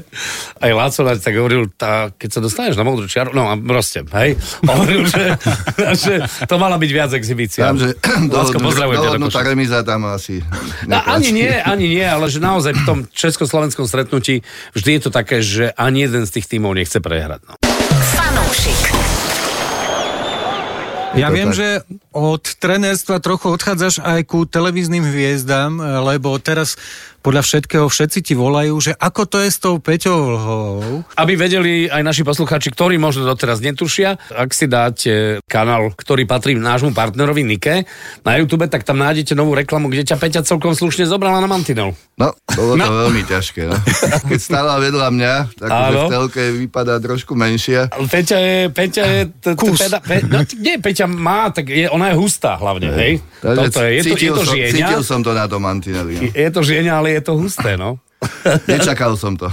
Aj 0.61 0.71
Láco 0.77 1.01
tak 1.17 1.33
hovoril, 1.33 1.73
tá, 1.73 2.13
keď 2.13 2.29
sa 2.37 2.39
dostaneš 2.39 2.77
na 2.77 2.85
modrú 2.85 3.09
čiaru, 3.09 3.33
no 3.33 3.49
a 3.49 3.57
proste, 3.57 4.05
hej, 4.05 4.37
hovoril, 4.69 5.09
že, 5.09 5.41
že 5.97 6.13
to 6.45 6.61
mala 6.61 6.77
byť 6.77 6.91
viac 6.93 7.11
exhibícia. 7.17 7.65
Tam, 7.65 7.81
že 7.81 7.97
Lásko, 8.29 8.61
pozdravujem 8.61 9.01
ťa 9.01 9.17
Košic. 9.17 9.49
remiza 9.49 9.79
tam 9.81 10.05
asi 10.05 10.45
No, 10.85 11.01
ani 11.01 11.33
nie, 11.33 11.49
ani 11.73 11.97
nie, 11.97 12.05
ale 12.05 12.29
že 12.29 12.37
naozaj 12.37 12.77
v 12.77 12.83
tom 12.85 12.99
československom 13.09 13.89
stretnutí 13.89 14.45
vždy 14.77 14.89
je 14.97 15.01
to 15.01 15.09
také, 15.09 15.41
že 15.41 15.73
ani 15.73 16.05
jeden 16.05 16.29
z 16.29 16.37
tých 16.37 16.45
tímov 16.45 16.77
nechce 16.77 17.01
prehrať. 17.01 17.41
No. 17.49 17.57
Fanúšik. 18.13 18.81
Ja 21.17 21.29
viem, 21.29 21.53
tak. 21.53 21.57
že 21.57 21.67
od 22.13 22.45
trenérstva 22.61 23.17
trochu 23.17 23.49
odchádzaš 23.49 23.99
aj 24.05 24.21
ku 24.29 24.45
televíznym 24.45 25.01
hviezdám, 25.01 25.81
lebo 26.05 26.37
teraz 26.37 26.77
podľa 27.23 27.41
všetkého 27.41 27.87
všetci 27.87 28.19
ti 28.19 28.33
volajú, 28.35 28.75
že 28.83 28.91
ako 28.99 29.23
to 29.23 29.37
je 29.39 29.49
s 29.49 29.57
tou 29.63 29.79
Peťou 29.79 30.27
Vlhovou. 30.27 31.07
Aby 31.15 31.39
vedeli 31.39 31.87
aj 31.87 32.03
naši 32.03 32.27
poslucháči, 32.27 32.67
ktorí 32.75 32.99
možno 32.99 33.23
doteraz 33.23 33.63
netušia, 33.63 34.19
ak 34.35 34.51
si 34.51 34.67
dáte 34.67 35.39
kanál, 35.47 35.95
ktorý 35.95 36.27
patrí 36.27 36.51
nášmu 36.59 36.91
partnerovi 36.91 37.47
Nike 37.47 37.87
na 38.27 38.35
YouTube, 38.35 38.67
tak 38.67 38.83
tam 38.83 38.99
nájdete 38.99 39.39
novú 39.39 39.55
reklamu, 39.55 39.87
kde 39.87 40.03
ťa 40.03 40.19
Peťa 40.19 40.41
celkom 40.43 40.75
slušne 40.75 41.07
zobrala 41.07 41.39
na 41.39 41.47
mantinel. 41.47 41.95
No, 42.19 42.35
bolo 42.59 42.75
to 42.75 42.91
veľmi 42.91 43.23
ťažké. 43.23 43.71
No. 43.71 43.77
Keď 44.29 44.39
stála 44.43 44.83
vedľa 44.83 45.07
mňa, 45.15 45.33
tak 45.55 45.69
v 45.71 46.03
telke 46.11 46.43
vypadá 46.59 46.99
trošku 46.99 47.39
menšia. 47.39 47.87
Peťa 47.87 48.37
je, 48.37 48.57
Peťa 48.67 49.03
je, 49.07 49.19
Kus. 49.55 49.79
peda, 49.79 50.03
pe, 50.03 50.19
no, 50.27 50.43
nie, 50.59 50.75
Peťa 50.75 51.07
má, 51.07 51.47
tak 51.55 51.71
je, 51.71 51.87
ona 51.87 52.02
je 52.11 52.15
hustá 52.17 52.59
hlavne, 52.59 52.89
hej? 52.91 53.23
Takže 53.39 53.57
Toto 53.69 53.79
je, 53.85 53.91
je 53.95 54.01
to, 54.01 54.09
je 54.09 54.15
cítil, 54.17 54.33
to 54.33 54.43
som, 54.43 54.55
žieňa, 54.57 54.73
cítil 54.73 55.01
som 55.05 55.19
to 55.23 55.31
na 55.31 55.45
tom 55.47 55.61
mantineli. 55.63 56.13
No. 56.17 56.21
je 56.33 56.49
to 56.51 56.61
žieňa, 56.65 56.91
ale 56.99 57.07
je 57.15 57.21
to 57.23 57.33
husté, 57.39 57.77
no. 57.79 58.01
Nečakal 58.71 59.19
som 59.19 59.35
to. 59.35 59.51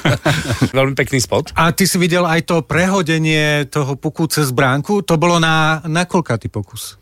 Veľmi 0.76 0.94
pekný 0.98 1.22
spot. 1.22 1.54
A 1.54 1.70
ty 1.70 1.86
si 1.86 1.96
videl 1.98 2.26
aj 2.26 2.46
to 2.46 2.56
prehodenie 2.66 3.66
toho 3.70 3.94
puku 3.94 4.26
cez 4.26 4.50
bránku? 4.50 5.06
To 5.06 5.14
bolo 5.18 5.38
na, 5.38 5.82
na 5.86 6.06
koľkatý 6.06 6.50
pokus? 6.50 6.98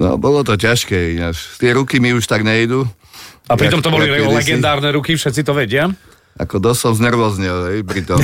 No, 0.00 0.16
bolo 0.16 0.40
to 0.40 0.56
ťažké 0.56 1.20
ináč. 1.20 1.60
Tie 1.60 1.76
ruky 1.76 2.00
mi 2.00 2.16
už 2.16 2.24
tak 2.24 2.40
nejdu. 2.40 2.88
A 3.50 3.58
pritom 3.58 3.82
to 3.82 3.92
boli 3.92 4.08
legendárne 4.08 4.88
ruky, 4.94 5.18
všetci 5.18 5.42
to 5.44 5.52
vedia. 5.52 5.90
Ako 6.38 6.62
dosť 6.62 6.80
som 6.80 6.92
znervoznil, 6.94 7.56
hej, 7.74 7.80
pri 7.82 8.06
tom. 8.06 8.22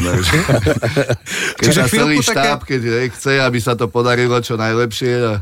Keď 1.59 1.67
Čiže 1.67 1.81
sa 1.81 1.87
celý 1.91 2.23
také- 2.23 2.31
štáb, 2.33 2.61
keď 2.63 2.81
hej, 2.87 3.07
chce, 3.13 3.33
aby 3.43 3.59
sa 3.59 3.75
to 3.75 3.91
podarilo 3.91 4.39
čo 4.41 4.55
najlepšie 4.55 5.13
a 5.21 5.33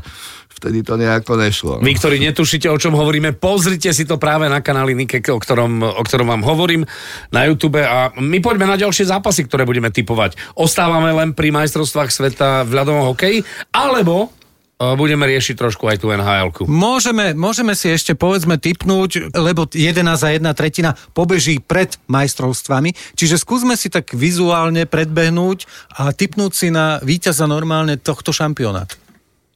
vtedy 0.55 0.81
to 0.81 0.95
nejako 0.95 1.35
nešlo. 1.35 1.73
No. 1.79 1.83
Vy, 1.83 1.99
ktorí 1.99 2.17
netušíte, 2.23 2.71
o 2.71 2.79
čom 2.79 2.95
hovoríme, 2.95 3.35
pozrite 3.35 3.91
si 3.91 4.07
to 4.07 4.15
práve 4.15 4.47
na 4.47 4.63
kanáli 4.63 4.95
Nike, 4.95 5.19
o 5.27 5.39
ktorom, 5.39 5.83
o 5.83 6.01
ktorom 6.03 6.31
vám 6.31 6.43
hovorím 6.47 6.87
na 7.29 7.43
YouTube 7.43 7.83
a 7.83 8.15
my 8.15 8.39
poďme 8.39 8.71
na 8.71 8.79
ďalšie 8.79 9.11
zápasy, 9.11 9.45
ktoré 9.45 9.67
budeme 9.67 9.91
typovať. 9.91 10.39
Ostávame 10.55 11.11
len 11.11 11.35
pri 11.35 11.51
majstrovstvách 11.51 12.07
sveta 12.07 12.63
v 12.63 12.71
ľadovom 12.71 13.03
hokeji, 13.11 13.43
alebo 13.75 14.31
budeme 14.79 15.23
riešiť 15.23 15.55
trošku 15.55 15.87
aj 15.87 16.03
tú 16.03 16.11
nhl. 16.11 16.51
Môžeme, 16.67 17.31
môžeme 17.31 17.73
si 17.73 17.91
ešte 17.91 18.11
povedzme 18.13 18.59
typnúť, 18.59 19.31
lebo 19.31 19.67
11 19.71 20.03
za 20.15 20.29
1 20.35 20.43
tretina 20.51 20.99
pobeží 21.15 21.63
pred 21.63 21.95
majstrovstvami, 22.11 22.91
čiže 23.15 23.39
skúsme 23.39 23.79
si 23.79 23.87
tak 23.87 24.11
vizuálne 24.11 24.83
predbehnúť 24.83 25.67
a 25.95 26.11
typnúť 26.11 26.51
si 26.51 26.67
na 26.71 26.99
víťaza 26.99 27.47
normálne 27.47 27.95
tohto 27.95 28.35
šampionátu. 28.35 28.99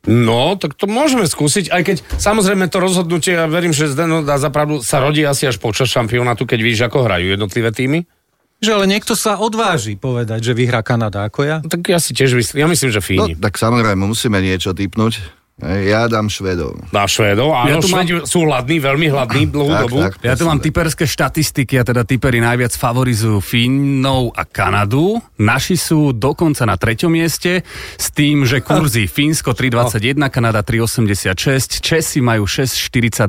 No, 0.08 0.56
tak 0.56 0.80
to 0.80 0.88
môžeme 0.88 1.28
skúsiť, 1.28 1.76
aj 1.76 1.82
keď 1.84 1.98
samozrejme 2.16 2.72
to 2.72 2.80
rozhodnutie, 2.80 3.36
ja 3.36 3.52
verím, 3.52 3.76
že 3.76 3.92
Zdeno 3.92 4.24
dá 4.24 4.40
zapravdu, 4.40 4.80
sa 4.80 5.04
rodí 5.04 5.28
asi 5.28 5.44
až 5.44 5.60
počas 5.60 5.92
šampionátu, 5.92 6.48
keď 6.48 6.60
víš, 6.64 6.80
ako 6.88 7.04
hrajú 7.04 7.36
jednotlivé 7.36 7.76
týmy. 7.76 8.08
Že 8.60 8.76
ale 8.76 8.86
niekto 8.92 9.16
sa 9.16 9.40
odváži 9.40 9.96
povedať, 9.96 10.52
že 10.52 10.52
vyhrá 10.52 10.84
Kanada, 10.84 11.24
ako 11.24 11.48
ja? 11.48 11.58
Tak 11.64 11.80
ja 11.88 12.00
si 12.00 12.12
tiež 12.12 12.36
myslím, 12.36 12.64
ja 12.64 12.68
myslím, 12.68 12.92
že 12.92 13.00
Fíni. 13.00 13.34
No, 13.36 13.40
tak 13.40 13.56
samozrejme, 13.56 14.04
musíme 14.04 14.44
niečo 14.44 14.76
typnúť. 14.76 15.40
Ja 15.60 16.08
dám 16.08 16.32
Švedov. 16.32 16.80
Na 16.96 17.04
Švedov, 17.04 17.52
áno, 17.52 17.68
ja 17.68 17.76
tu 17.84 17.92
mám... 17.92 18.08
sú 18.24 18.48
hladní, 18.48 18.80
veľmi 18.80 19.12
hladní 19.12 19.44
dlhú 19.52 19.72
tak, 19.76 19.84
dobu. 19.84 19.98
Tak, 20.08 20.14
ja 20.24 20.36
tu 20.40 20.48
mám 20.48 20.64
typerské 20.64 21.04
štatistiky 21.04 21.76
a 21.76 21.84
teda 21.84 22.08
typery 22.08 22.40
najviac 22.40 22.72
favorizujú 22.72 23.44
Fínov 23.44 24.32
a 24.40 24.48
Kanadu. 24.48 25.20
Naši 25.36 25.76
sú 25.76 26.16
dokonca 26.16 26.64
na 26.64 26.80
treťom 26.80 27.12
mieste 27.12 27.68
s 28.00 28.08
tým, 28.16 28.48
že 28.48 28.64
kurzy 28.64 29.04
Fínsko 29.20 29.52
3,21, 29.52 30.32
Kanada 30.32 30.64
3,86, 30.64 31.84
Česi 31.84 32.24
majú 32.24 32.48
6,42 32.48 33.28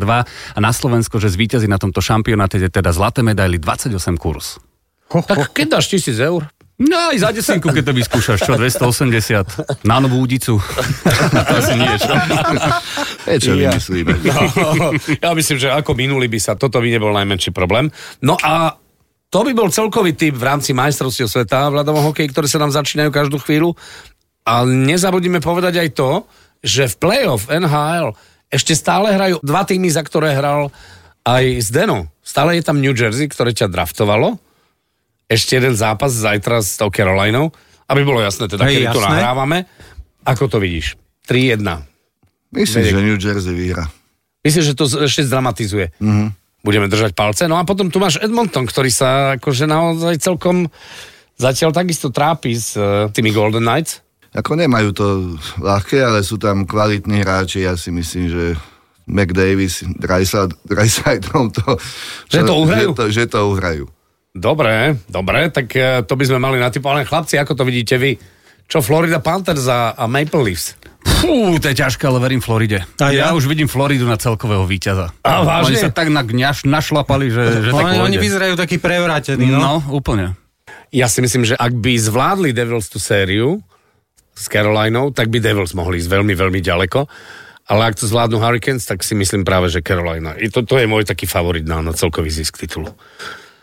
a 0.55 0.59
na 0.63 0.71
Slovensko, 0.71 1.19
že 1.19 1.35
zvíťazí 1.35 1.67
na 1.67 1.83
tomto 1.83 1.99
šampionáte 1.99 2.63
je 2.63 2.71
teda 2.71 2.95
zlaté 2.95 3.27
medaily 3.27 3.59
28 3.59 3.91
kurz. 4.15 4.63
Tak 5.11 5.51
keď 5.51 5.67
dáš 5.79 5.91
tisíc 5.91 6.17
eur? 6.17 6.47
No 6.81 7.13
aj 7.13 7.21
za 7.21 7.31
desinku, 7.37 7.69
keď 7.69 7.93
to 7.93 7.95
vyskúšaš, 7.95 8.41
čo, 8.41 8.57
280 8.57 9.85
na 9.85 10.01
novú 10.01 10.25
udicu. 10.25 10.57
to 11.45 11.55
asi 11.61 11.77
nie, 11.77 11.93
čo? 12.01 12.13
Je, 13.29 13.37
čo 13.37 13.53
ja. 13.53 13.69
vymyslíme. 13.69 14.13
No, 14.25 14.41
ja 15.29 15.31
myslím, 15.37 15.61
že 15.61 15.69
ako 15.69 15.93
minuli 15.93 16.25
by 16.25 16.41
sa, 16.41 16.57
toto 16.57 16.81
by 16.81 16.89
nebol 16.89 17.13
najmenší 17.13 17.53
problém. 17.53 17.93
No 18.25 18.41
a 18.41 18.81
to 19.29 19.45
by 19.45 19.53
bol 19.53 19.69
celkový 19.69 20.17
typ 20.17 20.41
v 20.41 20.49
rámci 20.49 20.73
majstrovstiev 20.73 21.29
sveta 21.29 21.69
v 21.69 21.85
ľadovom 21.85 22.01
hokeji, 22.11 22.33
ktoré 22.33 22.49
sa 22.49 22.57
nám 22.57 22.73
začínajú 22.73 23.13
každú 23.13 23.37
chvíľu. 23.45 23.77
A 24.49 24.65
nezabudíme 24.65 25.45
povedať 25.45 25.85
aj 25.85 25.89
to, 25.93 26.25
že 26.65 26.89
v 26.89 26.95
playoff 26.97 27.53
NHL 27.53 28.17
ešte 28.49 28.73
stále 28.73 29.13
hrajú 29.13 29.37
dva 29.45 29.69
týmy, 29.69 29.93
za 29.93 30.01
ktoré 30.01 30.33
hral 30.33 30.73
aj 31.29 31.61
Zdeno. 31.61 32.09
Stále 32.25 32.57
je 32.57 32.65
tam 32.65 32.81
New 32.81 32.97
Jersey, 32.97 33.29
ktoré 33.29 33.53
ťa 33.53 33.69
draftovalo 33.69 34.41
ešte 35.31 35.63
jeden 35.63 35.79
zápas 35.79 36.11
zajtra 36.11 36.59
s 36.59 36.75
tou 36.75 36.91
Carolinou, 36.91 37.55
aby 37.87 38.03
bolo 38.03 38.19
jasné, 38.19 38.51
teda, 38.51 38.67
kedy 38.67 38.91
to 38.91 38.99
nahrávame. 38.99 39.71
Ako 40.27 40.51
to 40.51 40.59
vidíš? 40.59 40.99
3-1. 41.31 41.63
Myslím, 42.51 42.83
Vedek. 42.83 42.95
že 42.99 43.07
New 43.07 43.19
Jersey 43.19 43.55
vyhra. 43.55 43.87
Myslím, 44.43 44.63
že 44.67 44.75
to 44.75 44.85
ešte 45.07 45.23
zdramatizuje. 45.23 45.95
Mm-hmm. 46.03 46.29
Budeme 46.67 46.91
držať 46.91 47.15
palce. 47.15 47.47
No 47.47 47.57
a 47.57 47.63
potom 47.63 47.89
tu 47.89 48.03
máš 48.03 48.19
Edmonton, 48.19 48.67
ktorý 48.67 48.91
sa 48.91 49.39
akože 49.39 49.71
naozaj 49.71 50.19
celkom 50.19 50.67
zatiaľ 51.39 51.71
takisto 51.73 52.11
trápi 52.11 52.53
s 52.53 52.75
uh, 52.75 53.09
tými 53.15 53.31
Golden 53.31 53.65
Knights. 53.65 54.03
Ako 54.35 54.59
nemajú 54.59 54.91
to 54.93 55.07
ľahké, 55.63 56.03
ale 56.03 56.27
sú 56.27 56.37
tam 56.37 56.67
kvalitní 56.67 57.23
hráči. 57.23 57.65
Ja 57.65 57.79
si 57.79 57.95
myslím, 57.95 58.29
že 58.29 58.45
McDavis, 59.09 59.87
Dreisaitl 59.99 61.51
to... 61.57 61.79
Že 62.29 62.41
to 62.45 62.55
uhrajú? 62.55 62.89
Že 62.93 62.99
to, 62.99 63.05
že 63.09 63.25
to 63.31 63.39
uhrajú. 63.47 63.85
Dobre, 64.31 64.95
dobre, 65.11 65.51
tak 65.51 65.67
e, 65.75 66.07
to 66.07 66.15
by 66.15 66.25
sme 66.25 66.39
mali 66.39 66.63
na 66.63 66.71
typu. 66.71 66.87
Ale 66.87 67.03
chlapci, 67.03 67.35
ako 67.35 67.59
to 67.59 67.65
vidíte 67.67 67.99
vy? 67.99 68.15
Čo 68.71 68.79
Florida 68.79 69.19
Panthers 69.19 69.67
a, 69.67 69.99
a 69.99 70.07
Maple 70.07 70.47
Leafs? 70.47 70.79
Fú, 71.03 71.59
to 71.59 71.67
je 71.67 71.75
ťažké, 71.75 72.07
ale 72.07 72.23
verím 72.23 72.39
Floride. 72.39 72.87
A 73.03 73.11
ja? 73.11 73.27
ja 73.27 73.29
už 73.35 73.51
vidím 73.51 73.67
Floridu 73.67 74.07
na 74.07 74.15
celkového 74.15 74.63
víťaza. 74.71 75.11
A 75.27 75.43
vážne? 75.43 75.75
Oni 75.75 75.83
sa 75.83 75.91
tak 75.91 76.15
gňaš, 76.15 76.63
našlapali, 76.63 77.35
že, 77.35 77.43
že 77.67 77.71
tak 77.75 77.83
oni, 77.91 77.99
oni 77.99 78.17
vyzerajú 78.23 78.55
takí 78.55 78.79
prevrátení, 78.79 79.51
no? 79.51 79.59
No, 79.59 79.73
úplne. 79.91 80.39
Ja 80.95 81.11
si 81.11 81.19
myslím, 81.19 81.43
že 81.43 81.59
ak 81.59 81.75
by 81.75 81.99
zvládli 81.99 82.55
Devils 82.55 82.87
tú 82.87 83.03
sériu 83.03 83.59
s 84.39 84.47
Carolinou, 84.47 85.11
tak 85.11 85.27
by 85.27 85.43
Devils 85.43 85.75
mohli 85.75 85.99
ísť 85.99 86.07
veľmi, 86.07 86.35
veľmi 86.39 86.61
ďaleko. 86.63 87.11
Ale 87.71 87.87
ak 87.87 87.99
to 87.99 88.07
zvládnu 88.07 88.39
Hurricanes, 88.39 88.87
tak 88.87 89.03
si 89.03 89.15
myslím 89.19 89.43
práve, 89.43 89.71
že 89.71 89.83
Carolina. 89.83 90.39
I 90.39 90.51
to, 90.51 90.63
to 90.63 90.79
je 90.79 90.87
môj 90.87 91.07
taký 91.07 91.27
favorit 91.27 91.67
na, 91.67 91.83
na 91.83 91.95
celkový 91.95 92.31
zisk 92.31 92.59
titulu. 92.59 92.91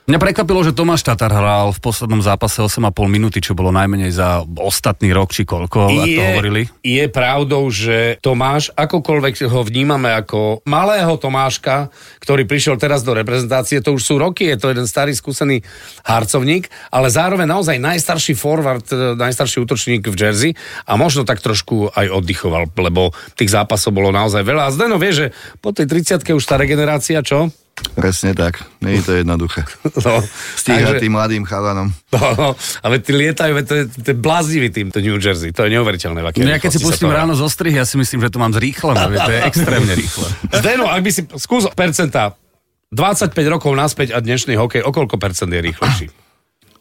Mňa 0.08 0.24
prekvapilo, 0.24 0.64
že 0.64 0.72
Tomáš 0.72 1.04
Tatar 1.04 1.36
hral 1.36 1.76
v 1.76 1.84
poslednom 1.84 2.24
zápase 2.24 2.64
8,5 2.64 2.96
minúty, 3.12 3.44
čo 3.44 3.52
bolo 3.52 3.76
najmenej 3.76 4.16
za 4.16 4.40
ostatný 4.56 5.12
rok, 5.12 5.36
či 5.36 5.44
koľko, 5.44 5.92
je, 5.92 6.16
to 6.16 6.24
hovorili. 6.32 6.62
Je 6.80 7.12
pravdou, 7.12 7.68
že 7.68 8.16
Tomáš, 8.24 8.72
akokoľvek 8.72 9.52
ho 9.52 9.68
vnímame 9.68 10.08
ako 10.16 10.64
malého 10.64 11.12
Tomáška, 11.20 11.92
ktorý 12.24 12.48
prišiel 12.48 12.80
teraz 12.80 13.04
do 13.04 13.12
reprezentácie, 13.12 13.84
to 13.84 14.00
už 14.00 14.08
sú 14.08 14.16
roky, 14.16 14.48
je 14.48 14.56
to 14.56 14.72
jeden 14.72 14.88
starý 14.88 15.12
skúsený 15.12 15.68
harcovník, 16.08 16.72
ale 16.88 17.12
zároveň 17.12 17.44
naozaj 17.44 17.76
najstarší 17.76 18.32
forward, 18.40 18.88
najstarší 19.20 19.60
útočník 19.68 20.08
v 20.08 20.16
Jersey 20.16 20.52
a 20.88 20.96
možno 20.96 21.28
tak 21.28 21.44
trošku 21.44 21.92
aj 21.92 22.08
oddychoval, 22.16 22.72
lebo 22.80 23.12
tých 23.36 23.52
zápasov 23.52 23.92
bolo 23.92 24.16
naozaj 24.16 24.40
veľa. 24.40 24.72
A 24.72 24.74
Zdeno 24.74 24.96
vie, 25.04 25.12
že 25.12 25.26
po 25.60 25.76
tej 25.76 25.84
30 25.92 26.32
už 26.32 26.48
tá 26.48 26.56
regenerácia, 26.56 27.20
čo? 27.20 27.52
Presne 27.93 28.34
tak, 28.34 28.65
nie 28.81 28.98
je 28.98 29.03
to 29.05 29.13
jednoduché. 29.22 29.62
No, 30.07 30.22
Stíhať 30.55 30.98
takže... 30.98 31.03
tým 31.03 31.13
mladým 31.13 31.43
chalanom. 31.43 31.89
No, 32.13 32.27
no, 32.38 32.48
ale 32.86 33.01
ty 33.01 33.12
lietajú, 33.13 33.53
to 33.65 33.74
je, 33.74 33.84
to 33.89 34.07
je 34.13 34.17
bláznivý 34.17 34.69
tým, 34.69 34.88
to 34.93 35.01
New 35.01 35.17
Jersey, 35.17 35.50
to 35.51 35.65
je 35.65 35.74
neuveriteľné. 35.74 36.22
No 36.22 36.51
ja 36.53 36.62
keď 36.62 36.77
si 36.77 36.79
pustím 36.79 37.10
ráno 37.10 37.34
zo 37.34 37.50
strihy, 37.50 37.77
ja 37.77 37.86
si 37.86 37.98
myslím, 37.98 38.24
že 38.24 38.29
to 38.29 38.38
mám 38.38 38.53
zrýchlené, 38.53 39.17
to 39.17 39.31
je 39.34 39.41
extrémne 39.46 39.93
rýchle. 39.93 40.27
Zdeno, 40.62 40.86
ak 40.88 41.01
by 41.01 41.12
si, 41.12 41.22
skús 41.38 41.65
percentá, 41.74 42.38
25 42.93 43.34
rokov 43.51 43.74
naspäť 43.75 44.15
a 44.15 44.24
dnešný 44.24 44.55
hokej, 44.55 44.81
o 44.86 44.91
koľko 44.93 45.19
percent 45.19 45.51
je 45.51 45.60
rýchlejší? 45.60 46.26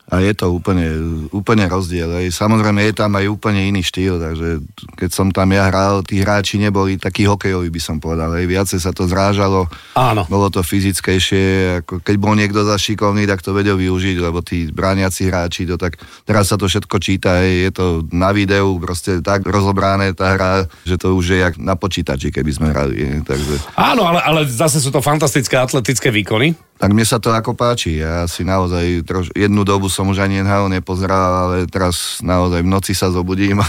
A 0.07 0.23
je 0.23 0.33
to 0.39 0.55
úplne, 0.55 0.87
úplne 1.35 1.67
rozdiel. 1.67 2.07
Aj. 2.07 2.27
Samozrejme 2.31 2.79
je 2.87 2.95
tam 2.95 3.11
aj 3.19 3.27
úplne 3.27 3.67
iný 3.67 3.83
štýl, 3.83 4.23
takže 4.23 4.63
keď 4.95 5.11
som 5.11 5.35
tam 5.35 5.51
ja 5.51 5.67
hral, 5.67 6.07
tí 6.07 6.23
hráči 6.23 6.63
neboli 6.63 6.95
takí 6.95 7.27
hokejoví, 7.27 7.67
by 7.75 7.81
som 7.83 7.99
povedal. 7.99 8.31
Aj. 8.31 8.47
Viacej 8.47 8.79
sa 8.79 8.95
to 8.95 9.11
zrážalo, 9.11 9.67
Áno. 9.99 10.23
bolo 10.31 10.47
to 10.47 10.63
fyzickejšie, 10.63 11.45
ako 11.83 12.07
keď 12.07 12.17
bol 12.23 12.39
niekto 12.39 12.63
za 12.63 12.79
šikovný, 12.79 13.27
tak 13.27 13.43
to 13.43 13.51
vedel 13.51 13.75
využiť, 13.75 14.17
lebo 14.23 14.47
tí 14.47 14.71
brániaci 14.71 15.27
hráči, 15.27 15.67
to 15.67 15.75
tak, 15.75 15.99
teraz 16.23 16.55
sa 16.55 16.57
to 16.57 16.71
všetko 16.71 16.97
číta, 17.03 17.43
aj. 17.43 17.51
je 17.51 17.71
to 17.75 17.87
na 18.15 18.31
videu, 18.31 18.79
proste 18.79 19.19
tak 19.27 19.43
rozobrané 19.43 20.15
tá 20.15 20.39
hra, 20.39 20.71
že 20.87 21.03
to 21.03 21.19
už 21.19 21.35
je 21.35 21.39
jak 21.43 21.55
na 21.59 21.75
počítači, 21.75 22.31
keby 22.31 22.51
sme 22.55 22.71
hrali. 22.71 23.27
Takže... 23.27 23.75
Áno, 23.75 24.07
ale, 24.07 24.23
ale 24.23 24.41
zase 24.47 24.79
sú 24.79 24.95
to 24.95 25.03
fantastické 25.03 25.59
atletické 25.59 26.15
výkony. 26.15 26.55
Tak 26.77 26.93
mne 26.93 27.09
sa 27.09 27.17
to 27.17 27.33
ako 27.33 27.57
páči. 27.57 28.05
Ja 28.05 28.29
si 28.29 28.45
naozaj 28.45 29.09
troš, 29.09 29.33
jednu 29.33 29.65
dobu 29.65 29.89
som 29.89 30.13
už 30.13 30.21
ani 30.21 30.45
NHL 30.45 30.69
nepozeral, 30.69 31.49
ale 31.49 31.57
teraz 31.65 32.21
naozaj 32.21 32.61
v 32.61 32.69
noci 32.69 32.93
sa 32.93 33.09
zobudím 33.09 33.65
a, 33.65 33.69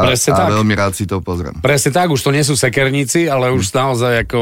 Presne 0.00 0.30
a 0.32 0.36
tak. 0.40 0.48
veľmi 0.56 0.74
rád 0.74 0.92
si 0.96 1.04
to 1.04 1.20
pozriem. 1.20 1.54
Presne 1.60 1.90
tak, 1.92 2.08
už 2.08 2.22
to 2.24 2.30
nie 2.32 2.40
sú 2.40 2.56
sekerníci, 2.56 3.28
ale 3.28 3.52
už 3.52 3.68
hm. 3.68 3.74
naozaj 3.76 4.12
ako, 4.24 4.40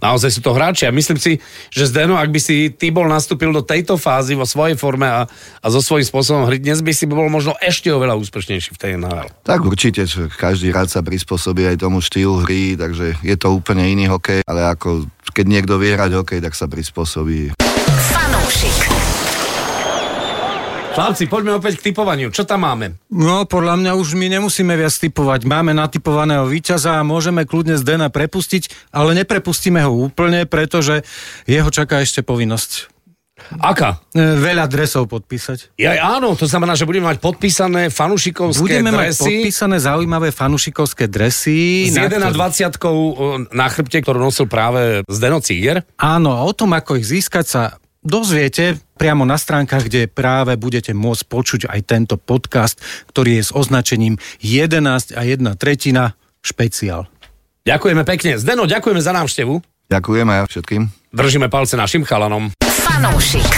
naozaj 0.00 0.30
sú 0.32 0.40
to 0.40 0.56
hráči. 0.56 0.88
A 0.88 0.94
myslím 0.94 1.20
si, 1.20 1.36
že 1.68 1.84
Zdeno, 1.92 2.16
ak 2.16 2.32
by 2.32 2.40
si 2.40 2.72
ty 2.72 2.88
bol 2.88 3.04
nastúpil 3.04 3.52
do 3.52 3.60
tejto 3.60 4.00
fázy 4.00 4.32
vo 4.32 4.48
svojej 4.48 4.80
forme 4.80 5.04
a, 5.04 5.28
a 5.60 5.66
so 5.68 5.84
svojím 5.84 6.08
spôsobom 6.08 6.48
hry, 6.48 6.56
dnes 6.56 6.80
by 6.80 6.92
si 6.96 7.04
bol 7.04 7.28
možno 7.28 7.52
ešte 7.60 7.92
oveľa 7.92 8.16
úspešnejší 8.16 8.72
v 8.72 8.78
tej 8.80 8.90
NHL. 8.96 9.28
Tak 9.44 9.60
určite, 9.66 10.08
každý 10.40 10.72
rád 10.72 10.88
sa 10.88 11.04
prispôsobí 11.04 11.68
aj 11.68 11.84
tomu 11.84 12.00
štýlu 12.00 12.46
hry, 12.46 12.78
takže 12.78 13.20
je 13.20 13.36
to 13.36 13.52
úplne 13.52 13.84
iný 13.84 14.08
hokej, 14.08 14.46
ale 14.48 14.64
ako 14.72 15.04
keď 15.36 15.44
niekto 15.44 15.76
vie 15.76 15.92
hrať 15.92 16.16
hokej, 16.16 16.40
tak 16.40 16.54
sa 16.54 16.70
prispôsobí. 16.70 17.65
Chlapci, 20.96 21.28
poďme 21.28 21.60
opäť 21.60 21.76
k 21.76 21.92
typovaniu. 21.92 22.32
Čo 22.32 22.48
tam 22.48 22.64
máme? 22.64 22.96
No, 23.12 23.44
podľa 23.44 23.76
mňa 23.76 23.92
už 24.00 24.16
my 24.16 24.32
nemusíme 24.32 24.72
viac 24.72 24.96
typovať. 24.96 25.44
Máme 25.44 25.76
natypovaného 25.76 26.48
víťaza 26.48 26.96
a 26.96 27.04
môžeme 27.04 27.44
kľudne 27.44 27.76
z 27.76 27.84
Dena 27.84 28.08
prepustiť, 28.08 28.96
ale 28.96 29.12
neprepustíme 29.12 29.84
ho 29.84 29.92
úplne, 29.92 30.48
pretože 30.48 31.04
jeho 31.44 31.68
čaká 31.68 32.00
ešte 32.00 32.24
povinnosť. 32.24 32.88
Aká? 33.60 34.00
E, 34.16 34.40
veľa 34.40 34.64
dresov 34.72 35.12
podpísať. 35.12 35.76
Ja, 35.76 36.16
áno, 36.16 36.32
to 36.32 36.48
znamená, 36.48 36.72
že 36.72 36.88
budeme 36.88 37.12
mať 37.12 37.20
podpísané 37.20 37.92
fanušikovské 37.92 38.64
budeme 38.64 38.88
dresy. 38.88 38.96
Budeme 38.96 39.12
mať 39.12 39.20
podpísané 39.20 39.76
zaujímavé 39.76 40.28
fanušikovské 40.32 41.12
dresy. 41.12 41.92
S 41.92 42.00
1 42.00 42.08
20 42.08 43.52
na 43.52 43.66
chrbte, 43.68 44.00
ktorú 44.00 44.32
nosil 44.32 44.48
práve 44.48 45.04
Zdeno 45.04 45.44
Ciger. 45.44 45.84
Áno, 46.00 46.32
o 46.32 46.52
tom, 46.56 46.72
ako 46.72 46.96
ich 46.96 47.04
získať 47.04 47.44
sa 47.44 47.62
dozviete 48.06 48.78
priamo 48.96 49.26
na 49.26 49.36
stránkach, 49.36 49.90
kde 49.90 50.06
práve 50.06 50.54
budete 50.56 50.94
môcť 50.94 51.22
počuť 51.26 51.60
aj 51.68 51.80
tento 51.84 52.14
podcast, 52.16 52.78
ktorý 53.10 53.42
je 53.42 53.44
s 53.44 53.52
označením 53.52 54.16
11 54.40 55.18
a 55.18 55.20
1 55.26 55.42
tretina 55.58 56.14
špeciál. 56.40 57.10
Ďakujeme 57.66 58.06
pekne. 58.06 58.38
Zdeno, 58.38 58.64
ďakujeme 58.70 59.02
za 59.02 59.10
návštevu. 59.10 59.58
Ďakujeme 59.90 60.46
všetkým. 60.46 60.82
Držíme 61.10 61.50
palce 61.50 61.74
našim 61.74 62.06
chalanom. 62.06 62.54
Fanúšik. 62.62 63.50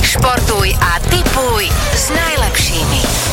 Športuj 0.00 0.72
a 0.80 0.90
typuj 1.12 1.68
s 1.92 2.04
najlepšími. 2.08 3.25